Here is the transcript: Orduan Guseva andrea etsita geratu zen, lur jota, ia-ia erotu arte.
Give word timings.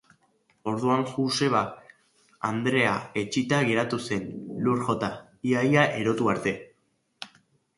Orduan 0.69 1.03
Guseva 1.17 1.59
andrea 2.49 2.95
etsita 3.25 3.59
geratu 3.67 4.01
zen, 4.07 4.25
lur 4.69 4.83
jota, 4.89 5.11
ia-ia 5.51 5.85
erotu 6.01 6.33
arte. 6.35 6.57